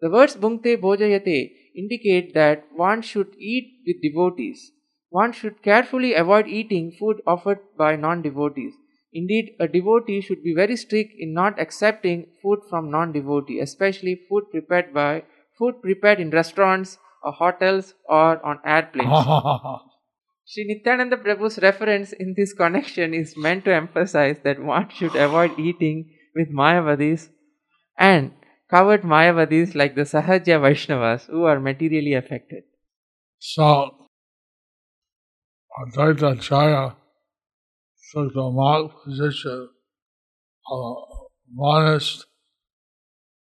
The 0.00 0.10
words 0.10 0.36
Bhunkte 0.36 0.80
Bhojayate 0.80 1.52
indicate 1.74 2.34
that 2.34 2.66
one 2.74 3.02
should 3.02 3.34
eat 3.36 3.80
with 3.84 4.00
devotees. 4.00 4.70
One 5.10 5.32
should 5.32 5.62
carefully 5.62 6.14
avoid 6.14 6.46
eating 6.46 6.92
food 6.92 7.20
offered 7.26 7.58
by 7.76 7.96
non 7.96 8.22
devotees. 8.22 8.74
Indeed, 9.12 9.56
a 9.58 9.66
devotee 9.66 10.20
should 10.20 10.42
be 10.42 10.54
very 10.54 10.76
strict 10.76 11.14
in 11.18 11.34
not 11.34 11.60
accepting 11.60 12.26
food 12.40 12.60
from 12.70 12.90
non 12.90 13.12
devotee, 13.12 13.58
especially 13.58 14.20
food 14.28 14.44
prepared 14.52 14.94
by 14.94 15.24
food 15.58 15.82
prepared 15.82 16.20
in 16.20 16.30
restaurants 16.30 16.98
or 17.24 17.32
hotels 17.32 17.94
or 18.08 18.44
on 18.46 18.60
airplanes. 18.64 19.10
Sri 20.46 20.64
Nityananda 20.64 21.16
Prabhu's 21.16 21.58
reference 21.58 22.12
in 22.12 22.34
this 22.36 22.52
connection 22.52 23.12
is 23.14 23.36
meant 23.36 23.64
to 23.64 23.74
emphasize 23.74 24.38
that 24.44 24.62
one 24.62 24.88
should 24.88 25.14
avoid 25.14 25.58
eating 25.58 26.10
with 26.34 26.52
Mayavadis 26.52 27.28
and 27.98 28.32
coward 28.70 29.02
Mayavadis 29.02 29.74
like 29.74 29.94
the 29.94 30.02
Sahajiya 30.02 30.60
Vaishnavas 30.60 31.26
who 31.26 31.44
are 31.44 31.60
materially 31.60 32.14
affected. 32.14 32.64
So, 33.38 33.99
Advaita 35.78 36.36
Acharya 36.36 36.96
took 38.12 38.34
the 38.34 38.50
mock 38.50 39.04
position 39.04 39.68
of 40.70 40.78
a 40.78 40.94
modest, 41.52 42.26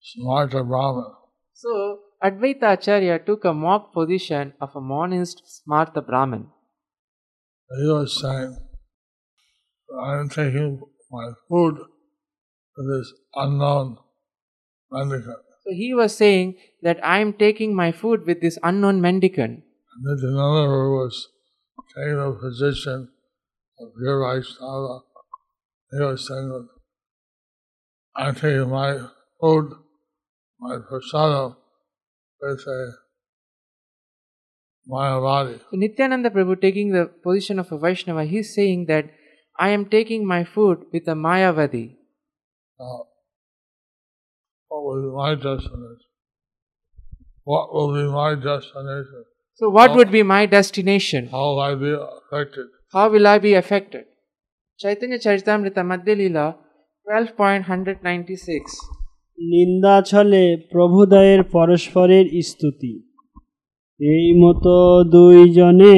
smarta 0.01 0.67
Brahmin. 0.67 1.13
So, 1.55 1.99
Advaita 2.23 2.75
Acharya 2.75 3.19
took 3.19 3.45
a 3.45 3.53
mock 3.53 3.93
position 3.93 4.53
of 4.61 4.71
a 4.77 4.81
monist 4.81 5.43
Smarta 5.45 6.07
Brahmin. 6.07 6.47
He 7.77 7.87
was 7.87 8.21
saying, 8.21 8.57
I 10.03 10.19
am 10.21 10.29
taking 10.29 10.81
my 11.11 11.31
food 11.49 11.77
to 11.77 12.83
this 12.83 13.13
unknown 13.35 13.99
mendicant. 14.91 15.39
So, 15.65 15.73
he 15.73 15.95
was 15.95 16.17
saying 16.17 16.57
that 16.83 17.05
I 17.05 17.19
am 17.19 17.33
taking 17.33 17.75
my 17.75 17.93
food 17.93 18.27
with 18.27 18.41
this 18.41 18.59
unknown 18.63 19.01
mendicant. 19.01 19.65
And 19.95 20.05
Nityananda 20.05 20.69
was 20.69 21.29
taking 21.97 22.17
the 22.17 22.33
position 22.41 23.09
of 23.81 23.89
your 24.01 24.19
Vaishnava. 24.27 25.01
He 25.91 26.01
was 26.01 26.27
saying 26.27 26.49
that 26.49 26.69
I'm 28.17 28.35
taking 28.35 28.69
my 28.69 29.09
food, 29.41 29.73
my 30.59 30.77
prasadam, 30.77 31.57
with 32.41 32.67
a 32.67 32.93
Mayavadi. 34.91 35.61
So 35.61 35.67
Nityananda 35.73 36.31
Prabhu 36.31 36.61
taking 36.61 36.93
the 36.93 37.07
position 37.23 37.59
of 37.59 37.73
a 37.73 37.79
Vaishnava, 37.79 38.25
he 38.25 38.39
is 38.39 38.55
saying 38.55 38.87
that 38.87 39.11
I 39.59 39.71
am 39.71 39.87
taking 39.87 40.27
my 40.27 40.45
food 40.45 40.85
with 40.93 41.09
a 41.09 41.15
Mayavadi. 41.15 41.97
Now, 42.79 43.07
what 44.69 44.85
will 44.85 45.03
be 45.03 45.17
my 45.17 45.35
destination? 45.35 45.99
What 47.45 47.73
will 47.73 47.95
be 47.95 48.11
my 48.11 48.35
destination? 48.35 49.25
So 49.61 49.71
what 49.71 49.91
How- 49.91 49.97
would 49.97 50.11
be 50.11 50.23
my 50.25 50.47
destination? 50.47 51.29
How 51.29 51.45
will 51.49 51.61
I 51.61 51.75
be 51.77 51.93
affected? 51.93 52.67
How 52.95 53.07
will 53.11 53.27
I 53.27 53.39
be 53.39 53.55
affected? 53.55 54.05
Chaitanya 54.81 55.19
Charitamrita 55.19 55.83
Madhya 55.85 56.15
Lila 56.17 56.47
12.196 57.07 58.77
নিন্দা 59.39 59.95
ছলে 60.11 60.43
প্রভুদয়ের 60.73 61.41
পরস্পরের 61.55 62.27
স্তুতি 62.51 62.95
এই 64.01 64.27
মতো 64.43 64.77
দুইজনে 65.13 65.97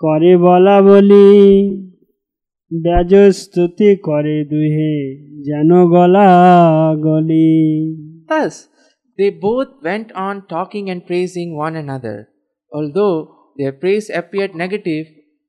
করে 0.00 0.32
বলা 0.46 0.76
বলি 0.82 1.28
ব্যাজ 2.70 3.12
স্তুতি 3.40 3.90
করে 4.08 4.36
দুহে 4.44 4.94
যেন 5.46 5.70
গলা 5.94 6.28
গলি 7.06 7.50
Thus, 8.30 8.54
they 9.18 9.30
both 9.48 9.70
went 9.82 10.08
on 10.26 10.34
talking 10.48 10.84
and 10.92 11.00
praising 11.08 11.50
one 11.66 11.74
another, 11.84 12.16
although 12.72 13.52
their 13.56 13.72
praise 13.72 14.10
appeared 14.10 14.54
negative, 14.54 15.06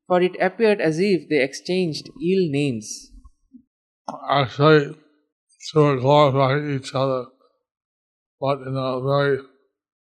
for 0.07 0.21
it 0.21 0.35
appeared 0.41 0.81
as 0.81 0.99
if 0.99 1.29
they 1.29 1.41
exchanged 1.41 2.07
ill 2.07 2.49
names. 2.51 3.11
Actually, 4.29 4.95
to 5.73 5.99
glorify 5.99 6.59
each 6.75 6.93
other, 6.93 7.25
but 8.39 8.61
in 8.61 8.75
a 8.75 9.01
very 9.01 9.39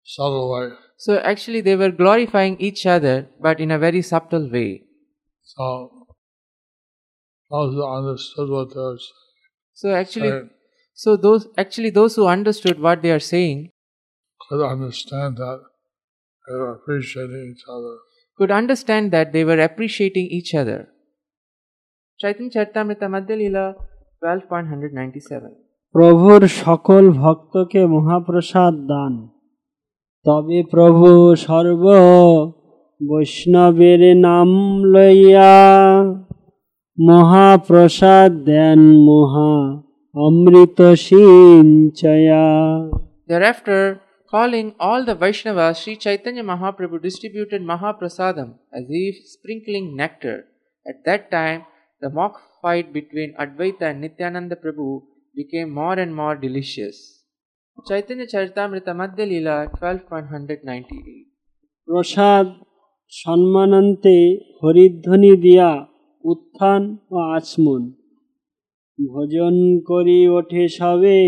subtle 0.03 0.51
way. 0.53 0.75
So 0.97 1.17
actually, 1.19 1.61
they 1.61 1.75
were 1.75 1.91
glorifying 1.91 2.59
each 2.59 2.85
other, 2.85 3.29
but 3.41 3.59
in 3.59 3.71
a 3.71 3.79
very 3.79 4.01
subtle 4.01 4.49
way. 4.51 4.83
So, 5.43 6.07
those 7.49 7.73
who 7.73 7.85
understood 7.85 8.49
what 8.49 8.69
they 8.73 8.79
were 8.79 8.97
So 9.73 9.93
actually, 9.93 10.29
saying 10.29 10.49
so 10.93 11.15
those 11.15 11.47
actually 11.57 11.91
those 11.91 12.15
who 12.15 12.27
understood 12.27 12.79
what 12.79 13.03
they 13.03 13.11
are 13.11 13.19
saying 13.19 13.69
could 14.49 14.65
understand 14.65 15.37
that 15.37 15.61
they 16.47 16.55
were 16.55 16.71
appreciating 16.73 17.43
each 17.51 17.65
other. 17.69 17.95
could 18.39 18.51
understand 18.51 19.11
that 19.11 19.33
they 19.33 19.43
were 19.43 19.59
appreciating 19.59 20.27
each 20.29 20.53
other. 20.55 20.79
Chaitanya 22.19 22.51
Charitamrita 22.55 23.07
Madhya 23.09 23.35
Lila 23.37 23.65
12.197 24.21 25.53
প্রভুর 25.95 26.41
সকল 26.61 27.03
ভক্তকে 27.21 27.81
মহাপ্রসাদ 27.95 28.73
দান 28.91 29.13
তবে 30.25 30.59
প্রভু 30.73 31.07
সর্ব 31.45 31.83
বৈষ্ণবের 33.01 34.01
নাম 34.27 34.49
লইয়া 34.93 35.53
মহাপ্রসাদ 36.97 38.31
দেন 38.49 38.81
মহা 39.07 39.53
অমৃত 40.15 40.79
সিঞ্চয়া 41.05 42.47
Thereafter, 43.29 43.81
calling 44.30 44.74
all 44.80 45.04
the 45.04 45.14
Vaishnavas, 45.14 45.76
Sri 45.82 45.96
Chaitanya 45.96 46.42
Mahaprabhu 46.42 47.02
distributed 47.02 47.62
Mahaprasadam 47.62 48.54
as 48.72 48.84
if 48.88 49.16
sprinkling 49.26 49.96
nectar. 49.96 50.44
At 50.86 51.04
that 51.06 51.30
time, 51.30 51.64
the 52.00 52.10
mock 52.10 52.40
fight 52.60 52.92
between 52.92 53.34
Advaita 53.38 53.82
and 53.82 54.00
Nityananda 54.00 54.56
Prabhu 54.56 55.02
became 55.34 55.70
more 55.70 55.94
and 55.94 56.14
more 56.14 56.36
delicious. 56.36 57.24
Chaitanya 57.88 58.26
Charitamrita 58.26 58.92
Madhya 59.02 59.26
Lila 59.28 59.56
12.198 59.80 61.32
প্রসাদ 61.88 62.46
সম্মানান্তে 63.12 64.16
হরিধ্বনি 64.60 65.32
দিয়া 65.44 65.70
উত্থান 66.30 66.82
ও 67.12 67.14
আচমন 67.36 67.82
ভোজন 68.98 69.54
করি 69.90 70.18
ওঠে 70.36 70.64
সবে 70.78 71.18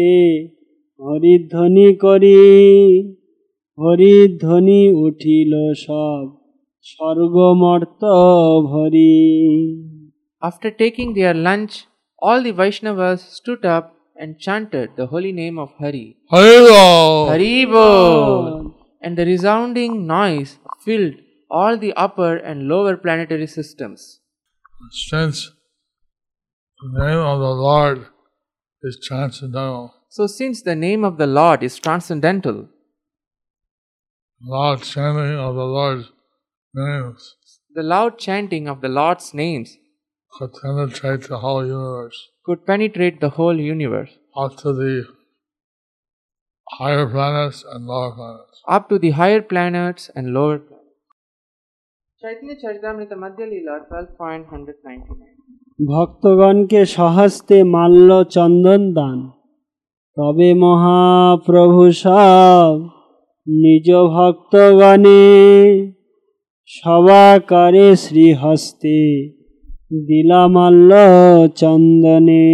হরিধ্বনি 1.07 1.89
করি 2.05 2.41
হরিধ্বনি 3.81 4.81
উঠিল 5.07 5.53
সব 5.85 6.25
স্বর্গমর্ত 6.91 8.03
ভরি 8.73 9.17
After 10.49 10.71
taking 10.83 11.11
their 11.19 11.37
lunch, 11.49 11.75
all 12.25 12.41
the 12.47 12.53
Vaishnavas 12.61 13.21
stood 13.39 13.63
up 13.77 13.87
and 14.21 14.39
chanted 14.39 14.91
the 14.99 15.07
holy 15.07 15.33
name 15.33 15.59
of 15.59 15.71
Hari. 15.79 16.09
Haribo! 16.31 17.29
Hari 17.29 17.65
Bol! 17.65 18.75
And 19.03 19.13
the 19.19 19.27
resounding 19.27 20.07
noise 20.07 20.59
filled 20.85 21.15
all 21.51 21.79
the 21.79 21.93
upper 21.95 22.37
and 22.37 22.69
lower 22.73 22.97
planetary 22.97 23.47
systems. 23.47 24.21
Since 25.11 25.51
the 26.81 26.91
name 27.05 27.19
of 27.33 27.39
the 27.47 27.55
Lord 27.69 28.07
is 28.83 28.99
transcendental, 29.09 29.95
So, 30.09 30.27
since 30.27 30.63
the 30.63 30.77
name 30.77 31.05
of 31.05 31.19
the 31.19 31.27
Lord 31.27 31.63
is 31.63 31.79
transcendental, 31.79 32.69
loud 34.41 34.83
chanting 34.83 35.39
of 35.39 35.55
the 35.55 35.65
Lord's 35.65 36.11
names 36.75 37.35
the 37.75 37.83
loud 37.83 38.19
chanting 38.19 38.69
of 38.69 38.81
the 38.81 38.89
Lord's 38.89 39.33
names 39.35 39.77
could 40.39 40.53
penetrate 40.63 41.29
the 41.29 41.39
whole 41.39 41.67
universe 41.67 42.19
could 42.45 42.67
penetrate 42.67 43.21
the 43.21 43.31
whole 43.31 43.59
universe, 43.59 44.11
up 44.37 44.57
to 44.59 44.73
the 44.73 45.05
higher 46.79 47.07
planets 47.09 47.65
and 47.73 47.87
lower 47.87 48.13
planets. 48.13 48.61
up 48.69 48.89
to 48.91 48.99
the 48.99 49.11
higher 49.11 49.43
planets 49.43 50.11
and 50.15 50.35
lower 50.35 50.59
planets. 50.59 50.81
Chaitanya 52.21 52.57
Charitamrita 52.63 53.17
Madhya 53.25 53.49
Lila 53.53 53.75
12.199 53.91 55.45
ভক্তগণকে 55.91 56.81
সহস্তে 56.97 57.57
মাল্য 57.75 58.11
চন্দন 58.35 58.83
দান 58.99 59.19
তবে 60.19 60.49
মহাপ্রভু 60.65 61.83
সব 62.03 62.75
নিজ 63.47 63.89
ভক্তগণে 64.15 65.25
সবাকারে 66.71 67.87
শ্রীহস্তে 68.03 68.99
দিলামাল্য 70.09 70.91
চন্দনে 71.61 72.47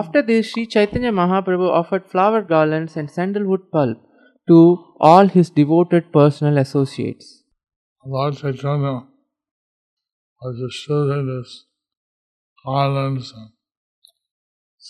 After 0.00 0.20
this, 0.28 0.42
Sri 0.50 0.62
Chaitanya 0.74 1.12
Mahaprabhu 1.20 1.66
offered 1.80 2.04
flower 2.12 2.40
garlands 2.52 2.92
and 2.98 3.06
sandalwood 3.16 3.62
pulp 3.74 3.98
to 4.48 4.58
all 5.00 5.26
his 5.36 5.48
devoted 5.60 6.04
personal 6.18 6.56
associates. 6.58 7.26
Lord 8.04 8.34
Chaitanya 8.42 8.96
was 10.42 10.54
distributing 10.64 11.24
this 11.32 11.50
garlands 12.64 13.26
and 13.38 13.50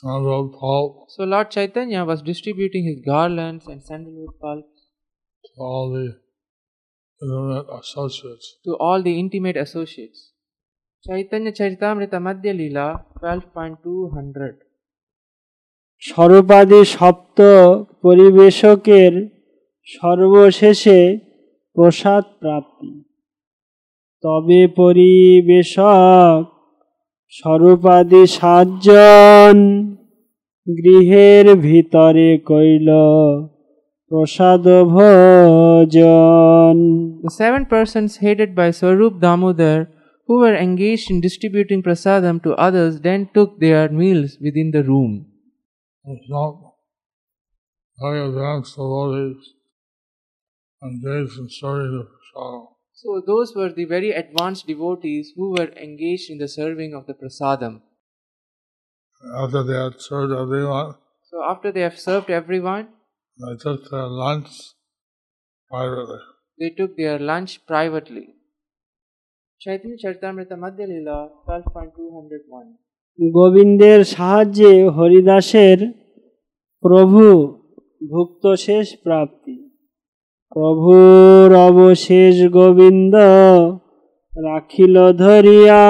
sandal 0.02 0.50
pulp 0.50 1.10
So 1.10 1.24
Lord 1.24 1.52
Chaitanya 1.52 2.06
was 2.06 2.22
distributing 2.22 2.86
his 2.86 3.00
garlands 3.06 3.68
and 3.68 3.84
sandalwood 3.84 4.40
pulp 4.40 4.66
to 5.46 5.62
all 5.62 5.90
the 5.92 6.08
intimate 7.22 7.68
associates. 7.80 8.58
to 8.66 8.76
all 8.76 9.02
the 9.02 9.20
intimate 9.20 9.58
associates. 9.58 10.32
Chaitanya 11.06 11.52
Charitamrita 11.52 12.20
Madhya 12.20 12.54
Lila 12.56 12.88
12.200 13.22 14.54
স্বরূপাদি 16.02 16.82
সপ্ত 16.96 17.40
পরিবেশকের 18.04 19.14
সর্বশেষে 19.88 21.00
প্রসাদ 21.76 22.24
প্রাপ্তি 22.42 22.94
তবে 24.24 24.60
পরিবেশক 24.82 26.42
স্বরূপাদি 27.33 28.23
সাতজন 28.37 29.57
গৃহের 30.67 31.47
ভিতরে 31.67 32.29
কইল 32.51 32.89
প্রসাদ 34.11 34.65
ভোজন 34.95 36.77
The 37.27 37.35
seven 37.43 37.63
persons 37.75 38.13
headed 38.25 38.51
by 38.61 38.69
Swarup 38.79 39.15
Damodar, 39.25 39.79
who 40.27 40.35
were 40.43 40.57
engaged 40.67 41.07
in 41.13 41.19
distributing 41.27 41.81
prasadam 41.87 42.37
to 42.45 42.51
others, 42.67 42.93
then 43.07 43.21
took 43.37 43.51
their 43.65 43.85
meals 44.01 44.31
within 44.45 44.69
the 44.77 44.83
room. 44.91 45.13
Some 46.31 46.57
very 47.99 48.21
advanced 48.29 48.75
devotees 48.77 49.43
engaged 50.89 51.37
in 51.43 51.49
serving 51.59 51.93
the 51.97 52.05
prasada. 52.13 52.70
So, 53.01 53.23
those 53.27 53.55
were 53.55 53.73
the 53.73 53.85
very 53.85 54.11
advanced 54.11 54.67
devotees 54.67 55.33
who 55.37 55.51
were 55.51 55.71
engaged 55.87 56.31
in 56.31 56.39
the 56.39 56.49
serving 56.49 56.95
of 56.95 57.07
the 57.07 57.15
prasadam. 57.15 57.83
After 59.43 59.63
they 59.63 59.79
had 59.85 60.01
served 60.01 60.33
everyone, 60.33 60.95
So, 61.31 61.43
after 61.43 61.73
they 61.73 61.83
have 61.83 61.99
served 61.99 62.31
everyone, 62.31 62.89
they 63.39 63.57
took 63.65 63.91
their 63.91 64.09
lunch 64.23 64.51
privately. 65.71 66.21
they 66.59 66.71
took 66.71 66.97
their 66.97 67.19
lunch 67.19 67.53
privately. 67.67 68.27
Chaitanya 69.61 69.97
Charitamrita 70.03 70.57
Madhya 70.65 70.87
Lila 70.93 71.19
12.201 71.47 72.77
গোবিন্দের 73.37 74.01
সাহায্যে 74.15 74.73
হরিদাসের 74.97 75.79
প্রভু 76.83 77.23
ভুক্ত 78.13 78.45
শেষ 78.67 78.87
প্রাপ্তি 79.05 79.57
প্রভুর 80.53 81.49
অবশেষ 81.69 82.37
গোবিন্দ 82.57 83.15
রাখিল 84.49 84.97
ধরিয়া 85.25 85.85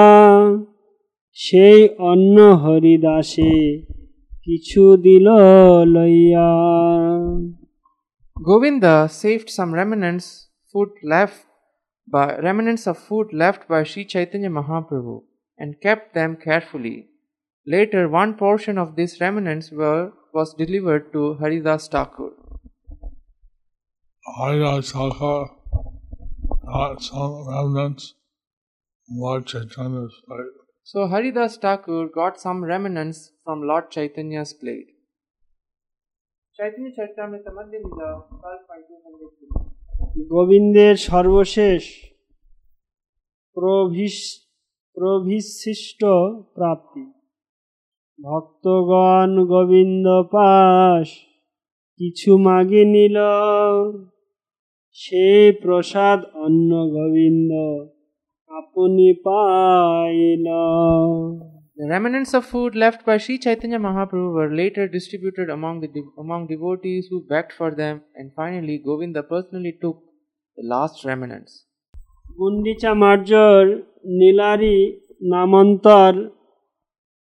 সেই 1.35 1.79
অন্ন 2.11 2.37
হরিদাসে 2.63 3.53
কিছু 4.45 4.83
দিল 5.05 5.27
লইয়া 5.95 6.51
Govinda 8.47 9.09
saved 9.09 9.49
some 9.57 9.71
remnants 9.73 10.27
food 10.71 10.89
left 11.03 11.39
by 12.07 12.37
remnants 12.37 12.85
of 12.87 12.97
food 12.97 13.27
left 13.33 13.67
by 13.67 13.81
Sri 13.83 14.05
Chaitanya 14.05 14.49
Mahaprabhu 14.49 15.23
and 15.59 15.81
kept 15.81 16.13
them 16.13 16.31
carefully. 16.35 16.97
Later, 17.65 18.07
one 18.07 18.35
portion 18.35 18.77
of 18.77 18.95
these 18.95 19.19
remnants 19.19 19.71
were, 19.71 20.13
was 20.33 20.53
delivered 20.53 21.11
to 21.13 21.33
Haridas 21.41 21.87
Thakur. 21.87 22.30
Haridas 24.32 24.92
Thakur 24.92 25.40
got 26.64 27.00
some 27.00 27.34
remnants 27.48 28.04
Lord 29.08 29.46
Chaitanya's 29.46 30.14
plate. 30.26 30.56
So 30.86 31.06
Haridas 31.06 31.58
Thakur 31.58 32.08
got 32.08 32.38
some 32.38 32.64
remnants 32.64 33.18
from 33.44 33.62
Lord 33.62 33.90
Chaitanya's 33.90 34.52
plate. 34.54 34.88
Charitamrita 36.58 37.50
Madhya 37.50 37.80
Lila 37.80 38.10
12.202 38.30 39.72
গোবিন্দের 40.28 40.96
সর্বশেষ 40.96 41.82
প্রভিস- 43.56 44.50
প্রভিশিষ্ট 44.94 46.04
প্রাপ্তি 46.54 47.04
ভক্তগণ 48.18 49.46
গোবিন্দ 49.46 50.06
পাশ 50.06 51.08
কিছু 51.96 52.38
মাগে 52.38 52.84
নিল 52.84 53.16
সেই 54.96 55.44
প্রসাদ 55.62 56.18
অন্ন 56.44 56.70
গোবিন্দ 56.96 57.52
আপনি 58.50 59.08
পাইল 59.26 60.46
The 61.76 61.86
remnants 61.88 62.32
of 62.34 62.44
food 62.44 62.72
left 62.74 63.00
by 63.08 63.16
Sri 63.16 63.34
Chaitanya 63.38 63.78
Mahaprabhu 63.78 64.28
were 64.38 64.50
later 64.54 64.84
distributed 64.88 65.48
among 65.48 65.74
the 65.80 65.90
de- 65.96 66.12
among 66.18 66.42
devotees 66.46 67.04
who 67.10 67.18
begged 67.26 67.52
for 67.52 67.70
them, 67.74 67.94
and 68.14 68.26
finally 68.40 68.76
Govinda 68.88 69.22
personally 69.24 69.74
took 69.82 69.98
the 70.58 70.64
last 70.72 70.96
remnants. 71.04 71.52
Gundicha 72.38 72.92
মার্জর 72.94 73.62
নীলারি 74.20 74.78
নামান্তর 75.32 76.12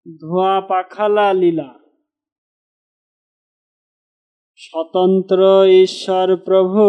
ধোয়া 0.06 0.54
পাখালা 0.70 1.28
লীলা 1.32 1.70
স্বতন্ত্র 4.60 5.40
ঈশ্বর 5.84 6.28
প্রভু 6.46 6.84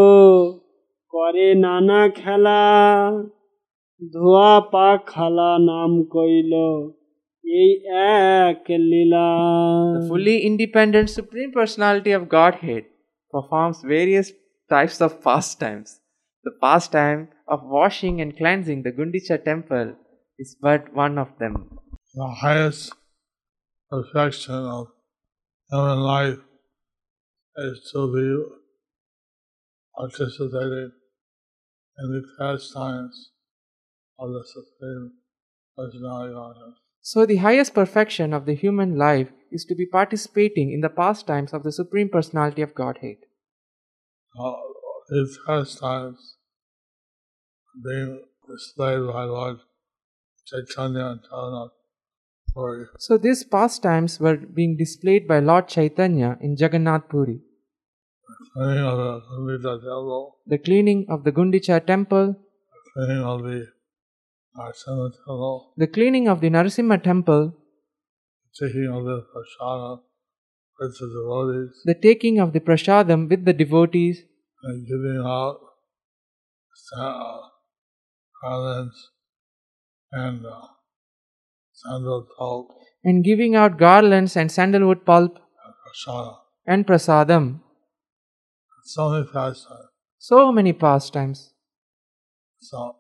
করে 1.12 1.48
নানা 1.64 2.03
খেলা 2.20 2.61
ধোয়া 4.14 4.53
পাখালা 4.72 5.50
নাম 5.70 5.92
কইল 6.14 6.53
এই 7.61 7.70
এক 8.31 8.64
লীলা 8.90 9.29
The 9.96 10.07
fully 10.12 10.37
independent 10.50 11.09
Supreme 11.18 11.50
Personality 11.61 12.12
of 12.18 12.22
Godhead 12.38 12.85
performs 13.35 13.79
various 13.96 14.29
types 14.74 14.98
of 15.07 15.11
pastimes. 15.27 15.88
The 16.46 16.55
pastime 16.64 17.22
of 17.53 17.59
washing 17.79 18.16
and 18.22 18.31
cleansing 18.38 18.81
the 18.87 18.92
Gundicha 18.98 19.37
temple 19.50 19.88
is 20.42 20.50
but 20.66 20.83
one 21.05 21.14
of 21.24 21.29
them. 21.40 21.55
The 22.14 22.29
highest 22.42 22.83
perfection 23.92 24.61
of 24.77 24.85
human 25.70 26.00
life 26.14 26.40
is 27.68 27.77
to 27.90 28.00
be 28.14 28.27
participating 29.98 30.90
in 32.01 32.12
the 32.12 32.23
pastimes 32.38 33.31
of 34.17 34.29
the 34.29 34.43
Supreme. 34.45 35.12
So, 37.01 37.25
the 37.25 37.38
highest 37.38 37.73
perfection 37.73 38.33
of 38.33 38.45
the 38.45 38.53
human 38.53 38.97
life 38.97 39.29
is 39.49 39.63
to 39.65 39.75
be 39.75 39.85
participating 39.85 40.73
in 40.73 40.81
the 40.81 40.89
pastimes 40.89 41.53
of 41.53 41.63
the 41.63 41.71
Supreme 41.71 42.09
Personality 42.09 42.62
of 42.62 42.75
Godhead. 42.75 43.17
Uh, 44.38 44.53
pastimes 45.47 46.35
being 47.81 48.25
displayed 48.47 49.07
by 49.07 49.23
Lord 49.23 49.59
Chaitanya 50.45 51.05
and 51.05 51.21
Jagannath 51.23 51.71
Puri. 52.53 52.85
So, 52.97 53.17
these 53.17 53.43
pastimes 53.45 54.19
were 54.19 54.35
being 54.35 54.75
displayed 54.75 55.27
by 55.27 55.39
Lord 55.39 55.69
Chaitanya 55.69 56.38
in 56.41 56.57
Jagannath 56.57 57.07
Puri. 57.07 57.39
The 58.39 59.21
Gundicha 59.36 59.82
temple, 59.82 60.38
The 60.47 60.58
cleaning 60.58 61.06
of 61.10 61.23
the 61.25 61.32
Gundicha 61.32 61.86
temple, 61.86 62.36
the 62.95 63.67
Arsana 64.58 65.12
temple, 65.13 65.73
the 65.75 65.88
cleaning 65.88 66.30
of 66.30 66.39
the 66.39 66.49
Narasimha 66.49 67.04
temple, 67.04 67.54
the 68.58 68.65
prasada 68.65 69.99
with 70.80 70.97
the 70.99 71.08
devotees, 71.08 71.82
the 71.84 71.95
taking 71.95 72.39
of 72.39 72.54
the 72.54 72.62
prasadam 72.62 73.30
with 73.30 73.43
the 73.43 73.52
devotees, 73.52 74.23
and 74.63 74.88
giving 74.88 75.21
out 75.25 75.60
garlands 78.41 79.12
and 80.13 80.45
uh, 80.45 80.67
sandal 81.73 82.25
pulp 82.38 82.69
and 83.04 83.23
giving 83.23 83.56
out 83.56 83.78
garlands 83.78 84.38
and 84.38 84.49
sandalwood 84.49 85.06
pulp 85.06 85.36
and 85.36 85.73
prasada. 85.84 86.38
and 86.65 86.88
prasadam. 86.88 87.60
So 88.91 89.12
many 89.12 89.25
pastimes. 89.28 89.89
So 90.17 90.52
many 90.52 90.73
pastimes. 90.73 91.54
So 92.58 92.95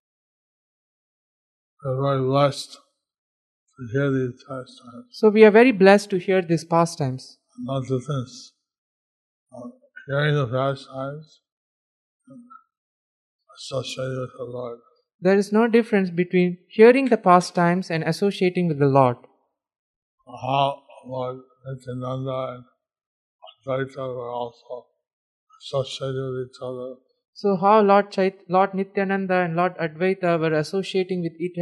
we're 1.83 2.01
very 2.03 2.21
blessed 2.21 2.73
to 2.73 3.87
hear 3.91 4.11
these 4.11 4.43
pastimes. 4.47 5.05
So, 5.09 5.29
we 5.29 5.43
are 5.45 5.49
very 5.49 5.71
blessed 5.71 6.11
to 6.11 6.19
hear 6.19 6.43
these 6.43 6.63
pastimes. 6.63 7.39
Not 7.57 7.87
just 7.87 8.07
this. 8.07 8.51
Hearing 10.07 10.35
the 10.35 10.45
pastimes 10.45 11.41
associated 13.57 14.19
with 14.19 14.33
the 14.37 14.43
Lord. 14.43 14.77
There 15.19 15.37
is 15.37 15.51
no 15.51 15.67
difference 15.67 16.11
between 16.11 16.59
hearing 16.69 17.05
the 17.05 17.17
pastimes 17.17 17.89
and 17.89 18.03
associating 18.03 18.67
with 18.67 18.77
the 18.77 18.85
Lord. 18.85 19.17
How 20.27 20.83
Lord 21.07 21.39
Nityananda 21.65 22.57
and 22.57 22.63
Advaita 23.65 23.97
were 23.97 24.29
also 24.29 24.85
associated 25.61 26.31
with 26.33 26.49
each 26.49 26.61
other. 26.61 26.95
So, 27.33 27.55
how 27.55 27.81
Lord, 27.81 28.11
Chait- 28.11 28.43
Lord 28.49 28.73
Nityananda 28.73 29.35
and 29.35 29.55
Lord 29.55 29.77
Advaita 29.77 30.39
were 30.39 30.53
associating 30.53 31.21
with 31.21 31.39
each, 31.39 31.57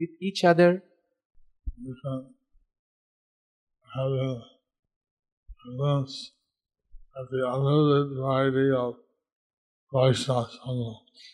with 0.00 0.10
each 0.20 0.44
other. 0.44 0.82
You 1.82 1.96
can 2.02 2.26
have 3.94 4.10
a 4.10 4.42
glimpse 5.76 6.32
at 7.16 7.30
the 7.30 7.48
unlimited 7.48 8.16
variety 8.16 8.70
of 8.70 8.94
Vaishnava 9.92 10.48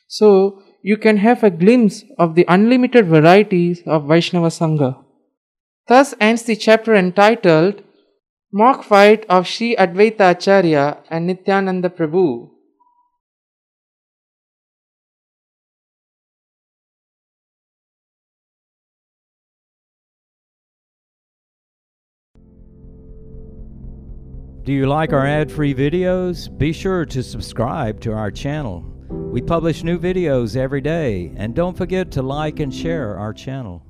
So, 0.07 0.63
you 0.83 0.97
can 0.97 1.17
have 1.17 1.43
a 1.43 1.51
glimpse 1.51 2.05
of 2.19 2.35
the 2.35 2.45
unlimited 2.49 3.07
varieties 3.07 3.83
of 3.87 4.07
Vaishnava 4.07 4.49
Sangha. 4.49 5.05
Thus 5.89 6.15
ends 6.21 6.43
the 6.43 6.57
chapter 6.57 6.95
entitled 6.95 7.83
Mock 8.53 8.83
fight 8.83 9.25
of 9.29 9.47
Sri 9.47 9.77
Advaita 9.77 10.33
Acharya 10.33 11.05
and 11.09 11.29
Nityananda 11.29 11.89
Prabhu. 11.89 12.51
Do 24.65 24.73
you 24.73 24.87
like 24.87 25.13
our 25.13 25.25
ad 25.25 25.53
free 25.53 25.73
videos? 25.73 26.51
Be 26.59 26.73
sure 26.73 27.07
to 27.07 27.23
subscribe 27.23 28.01
to 28.01 28.13
our 28.13 28.33
channel. 28.33 28.85
We 29.09 29.41
publish 29.43 29.85
new 29.85 29.99
videos 29.99 30.57
every 30.57 30.81
day, 30.81 31.33
and 31.37 31.55
don't 31.55 31.77
forget 31.77 32.11
to 32.13 32.23
like 32.23 32.59
and 32.59 32.75
share 32.75 33.17
our 33.17 33.33
channel. 33.33 33.87